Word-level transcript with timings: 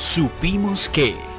Supimos 0.00 0.88
que... 0.88 1.29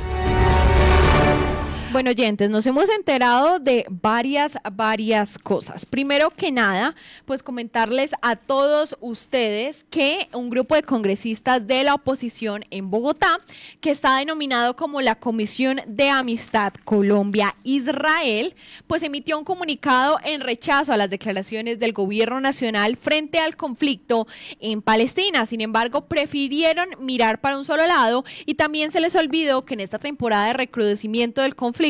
Bueno, 1.92 2.12
oyentes, 2.12 2.50
nos 2.50 2.66
hemos 2.68 2.88
enterado 2.88 3.60
de 3.60 3.86
varias, 3.90 4.58
varias 4.72 5.38
cosas. 5.38 5.86
Primero 5.86 6.30
que 6.30 6.50
nada, 6.50 6.96
pues 7.26 7.44
comentarles 7.44 8.12
a 8.22 8.38
todos 8.38 8.96
ustedes 9.02 9.84
que 9.90 10.30
un 10.32 10.50
grupo 10.50 10.76
de 10.76 10.84
congresistas 10.84 11.68
de 11.68 11.84
la 11.84 11.96
oposición 11.96 12.64
en 12.72 12.90
Bogotá, 12.90 13.40
que 13.82 13.92
está 13.92 14.16
denominado 14.20 14.78
como 14.78 15.02
la 15.02 15.16
Comisión 15.16 15.82
de 15.86 16.08
Amistad 16.08 16.72
Colombia-Israel, 16.86 18.56
pues 18.88 19.04
emitió 19.04 19.38
un 19.38 19.44
comunicado 19.44 20.18
en 20.24 20.40
rechazo 20.40 20.94
a 20.94 20.98
las 20.98 21.10
declaraciones 21.10 21.78
del 21.78 21.92
gobierno 21.92 22.40
nacional 22.40 22.96
frente 22.96 23.38
al 23.40 23.58
conflicto 23.58 24.28
en 24.62 24.82
Palestina. 24.82 25.46
Sin 25.46 25.60
embargo, 25.60 26.06
prefirieron 26.06 26.88
mirar 27.02 27.42
para 27.42 27.58
un 27.58 27.66
solo 27.66 27.86
lado 27.86 28.24
y 28.46 28.56
también 28.56 28.92
se 28.92 29.02
les 29.02 29.14
olvidó 29.18 29.66
que 29.66 29.74
en 29.74 29.82
esta 29.82 30.00
temporada 30.00 30.48
de 30.48 30.54
recrudecimiento 30.54 31.42
del 31.42 31.54
conflicto, 31.54 31.81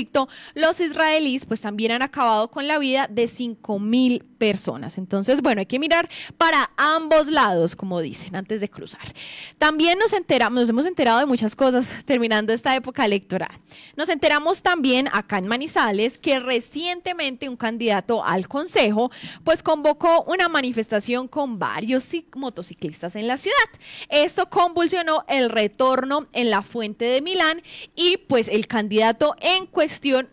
los 0.56 0.80
israelíes 0.80 1.46
pues 1.46 1.62
también 1.62 1.92
han 1.92 2.02
acabado 2.02 2.50
con 2.50 2.68
la 2.68 2.80
vida 2.80 3.08
de 3.10 3.28
5 3.28 3.80
mil 3.80 4.24
personas. 4.42 4.98
Entonces, 4.98 5.42
bueno, 5.42 5.60
hay 5.60 5.68
que 5.68 5.78
mirar 5.78 6.10
para 6.38 6.72
ambos 6.76 7.28
lados, 7.28 7.76
como 7.76 8.00
dicen, 8.00 8.36
antes 8.36 8.60
de 8.60 8.70
cruzar. 8.70 9.14
También 9.60 10.00
nos 10.00 10.14
enteramos, 10.14 10.62
nos 10.62 10.70
hemos 10.70 10.86
enterado 10.88 11.20
de 11.20 11.28
muchas 11.28 11.56
cosas 11.56 11.94
terminando 12.06 12.52
esta 12.52 12.76
época 12.76 13.06
electoral. 13.06 13.60
Nos 13.96 14.10
enteramos 14.10 14.64
también 14.64 15.10
acá 15.14 15.38
en 15.38 15.48
Manizales 15.48 16.18
que 16.18 16.40
recientemente 16.40 17.50
un 17.50 17.56
candidato 17.56 18.26
al 18.26 18.48
consejo 18.48 19.12
pues 19.44 19.62
convocó 19.62 20.24
una 20.24 20.50
manifestación 20.50 21.28
con 21.28 21.60
varios 21.60 22.10
motociclistas 22.34 23.16
en 23.16 23.28
la 23.28 23.38
ciudad. 23.38 23.56
Esto 24.10 24.50
convulsionó 24.50 25.24
el 25.28 25.50
retorno 25.50 26.28
en 26.34 26.50
la 26.50 26.62
fuente 26.62 27.06
de 27.06 27.22
Milán 27.22 27.62
y 27.96 28.18
pues 28.18 28.48
el 28.48 28.68
candidato 28.68 29.36
en 29.40 29.68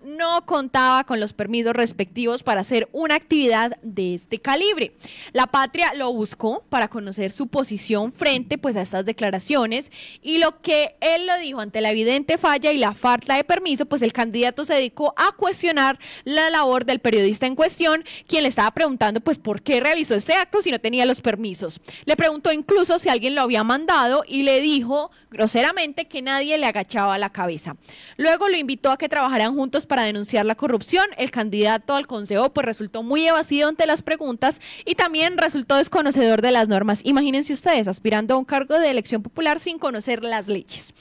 no 0.05 0.45
contaba 0.45 1.05
con 1.05 1.21
los 1.21 1.33
permisos 1.33 1.73
respectivos 1.73 2.43
para 2.43 2.61
hacer 2.61 2.89
una 2.93 3.15
actividad 3.15 3.79
de 3.83 4.15
este 4.15 4.41
calibre. 4.41 4.93
La 5.33 5.47
patria 5.47 5.95
lo 5.95 6.13
buscó 6.13 6.65
para 6.69 6.89
conocer 6.89 7.31
su 7.31 7.47
posición 7.47 8.13
frente 8.13 8.59
pues 8.59 8.77
a 8.77 8.83
estas 8.83 9.05
declaraciones 9.05 9.91
y 10.23 10.39
lo 10.39 10.61
que 10.61 10.97
él 11.01 11.27
lo 11.27 11.39
dijo 11.39 11.61
ante 11.61 11.81
la 11.81 11.91
evidente 11.91 12.39
falla 12.39 12.73
y 12.73 12.79
la 12.79 12.93
falta 12.93 13.37
de 13.37 13.45
permiso, 13.45 13.87
pues 13.87 14.03
el 14.03 14.13
candidato 14.13 14.65
se 14.65 14.75
dedicó 14.75 15.15
a 15.17 15.33
cuestionar 15.33 15.99
la 16.25 16.51
labor 16.51 16.85
del 16.85 16.99
periodista 16.99 17.47
en 17.47 17.55
cuestión, 17.55 18.05
quien 18.27 18.43
le 18.43 18.49
estaba 18.49 18.71
preguntando 18.73 19.21
pues 19.21 19.39
por 19.39 19.63
qué 19.63 19.81
realizó 19.81 20.15
este 20.15 20.35
acto 20.35 20.63
si 20.63 20.71
no 20.71 20.79
tenía 20.79 21.07
los 21.07 21.21
permisos. 21.21 21.81
Le 22.05 22.17
preguntó 22.17 22.53
incluso 22.53 22.99
si 22.99 23.09
alguien 23.09 23.35
lo 23.35 23.43
había 23.43 23.65
mandado 23.65 24.25
y 24.27 24.43
le 24.43 24.61
dijo 24.61 25.11
groseramente 25.31 26.07
que 26.07 26.23
nadie 26.23 26.59
le 26.59 26.67
agachaba 26.67 27.19
la 27.19 27.31
cabeza. 27.31 27.77
Luego 28.17 28.49
lo 28.49 28.57
invitó 28.57 28.91
a 28.91 28.99
que 28.99 29.09
trabajara 29.09 29.38
trabajarán 29.39 29.55
juntos 29.55 29.87
para 29.87 30.03
denunciar 30.03 30.45
la 30.47 30.57
corrupción. 30.57 31.07
El 31.17 31.31
candidato 31.31 31.95
al 31.95 32.09
consejo 32.09 32.53
pues 32.53 32.65
resultó 32.67 33.05
muy 33.05 33.27
evasivo 33.27 33.69
ante 33.69 33.87
las 33.87 34.03
preguntas 34.03 34.61
y 34.85 34.97
también 34.97 35.39
resultó 35.39 35.77
desconocedor 35.77 36.43
de 36.43 36.51
las 36.51 36.69
normas. 36.69 37.03
Imagínense 37.05 37.53
ustedes 37.53 37.87
aspirando 37.87 38.35
a 38.35 38.37
un 38.37 38.45
cargo 38.45 38.79
de 38.79 38.91
elección 38.91 39.23
popular 39.23 39.61
sin 39.61 39.79
conocer 39.79 40.25
las 40.25 40.49
leyes. 40.49 40.93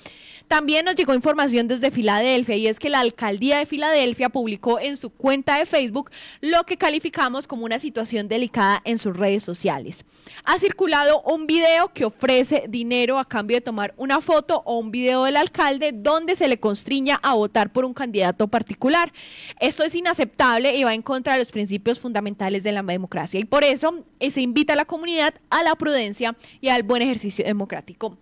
También 0.47 0.85
nos 0.85 0.95
llegó 0.95 1.13
información 1.13 1.67
desde 1.67 1.91
Filadelfia 1.91 2.55
y 2.55 2.67
es 2.67 2.79
que 2.79 2.89
la 2.89 3.01
alcaldía 3.01 3.57
de 3.57 3.65
Filadelfia 3.65 4.29
publicó 4.29 4.79
en 4.79 4.95
su 4.95 5.09
cuenta 5.09 5.59
de 5.59 5.65
Facebook 5.65 6.09
lo 6.39 6.63
que 6.63 6.77
calificamos 6.77 7.47
como 7.47 7.65
una 7.65 7.79
situación 7.79 8.29
delicada 8.29 8.81
en 8.85 8.97
sus 8.97 9.15
redes 9.15 9.43
sociales. 9.43 10.05
Ha 10.45 10.57
circulado 10.57 11.21
un 11.23 11.47
video 11.47 11.91
que 11.93 12.05
ofrece 12.05 12.63
dinero 12.69 13.19
a 13.19 13.25
cambio 13.25 13.57
de 13.57 13.61
tomar 13.61 13.93
una 13.97 14.21
foto 14.21 14.61
o 14.65 14.79
un 14.79 14.89
video 14.89 15.25
del 15.25 15.35
alcalde 15.35 15.91
donde 15.93 16.35
se 16.35 16.47
le 16.47 16.61
constriña 16.61 17.19
a 17.23 17.33
votar 17.33 17.73
por 17.73 17.83
un 17.83 17.93
candidato 17.93 18.47
particular. 18.47 19.11
Esto 19.59 19.83
es 19.83 19.95
inaceptable 19.95 20.77
y 20.77 20.83
va 20.85 20.93
en 20.93 21.01
contra 21.01 21.33
de 21.33 21.39
los 21.39 21.51
principios 21.51 21.99
fundamentales 21.99 22.63
de 22.63 22.71
la 22.71 22.83
democracia 22.83 23.37
y 23.37 23.45
por 23.45 23.65
eso 23.65 24.05
se 24.21 24.41
invita 24.41 24.73
a 24.73 24.77
la 24.77 24.85
comunidad 24.85 25.33
a 25.49 25.61
la 25.63 25.75
prudencia 25.75 26.37
y 26.61 26.69
al 26.69 26.83
buen 26.83 27.01
ejercicio 27.01 27.43
democrático. 27.43 28.17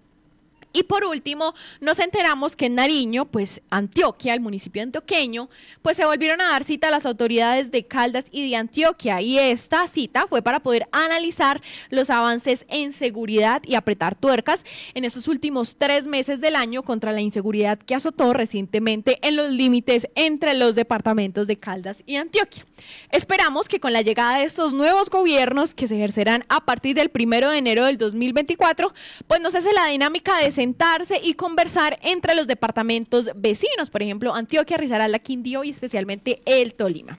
Y 0.75 0.84
por 0.84 1.06
último, 1.06 1.56
nos 1.80 2.00
enteramos 2.00 2.58
que 2.58 2.66
en 2.66 2.75
Nariño, 2.75 3.24
pues 3.24 3.62
Antioquia, 3.69 4.34
el 4.34 4.41
municipio 4.41 4.84
antioqueño, 4.84 5.50
pues 5.81 5.96
se 5.96 6.03
volvieron 6.03 6.41
a 6.41 6.50
dar 6.50 6.66
cita 6.66 6.90
a 6.90 6.91
las 6.91 7.06
autoridades 7.06 7.72
de 7.72 7.86
Caldas 7.88 8.25
y 8.30 8.50
de 8.50 8.58
Antioquia. 8.58 9.22
Y 9.22 9.40
esta 9.40 9.88
cita 9.88 10.28
fue 10.28 10.41
para 10.41 10.59
poder 10.59 10.86
analizar 10.91 11.62
los 11.91 12.09
avances 12.09 12.66
en 12.68 12.91
seguridad 12.91 13.62
y 13.66 13.75
apretar 13.75 14.16
tuercas 14.16 14.66
en 14.94 15.06
estos 15.06 15.30
últimos 15.30 15.78
tres 15.78 16.08
meses 16.08 16.41
del 16.41 16.58
año 16.58 16.84
contra 16.84 17.13
la 17.13 17.22
inseguridad 17.22 17.80
que 17.80 17.96
azotó 17.96 18.34
recientemente 18.34 19.19
en 19.25 19.38
los 19.38 19.52
límites 19.52 20.09
entre 20.16 20.56
los 20.56 20.75
departamentos 20.75 21.47
de 21.47 21.56
Caldas 21.56 22.03
y 22.06 22.18
Antioquia. 22.18 22.66
Esperamos 23.12 23.69
que 23.69 23.80
con 23.80 23.94
la 23.94 24.02
llegada 24.02 24.40
de 24.40 24.44
estos 24.44 24.74
nuevos 24.74 25.09
gobiernos 25.09 25.74
que 25.74 25.88
se 25.88 25.96
ejercerán 25.96 26.44
a 26.50 26.66
partir 26.66 26.97
del 26.97 27.07
primero 27.07 27.50
de 27.50 27.59
enero 27.59 27.86
del 27.86 27.97
2024, 27.97 28.94
pues 29.25 29.40
nos 29.40 29.56
hace 29.56 29.72
la 29.72 29.88
dinámica 29.88 30.38
de 30.40 30.52
sentarse 30.66 31.20
y 31.24 31.36
conversar 31.36 32.00
entre 32.02 32.34
los 32.34 32.48
departamentos 32.48 33.30
vecinos, 33.36 33.92
por 33.92 34.02
ejemplo, 34.02 34.34
Antioquia, 34.34 34.78
Risaralda, 34.78 35.20
Quindío 35.20 35.64
y 35.64 35.70
especialmente 35.70 36.42
el 36.44 36.74
Tolima. 36.74 37.14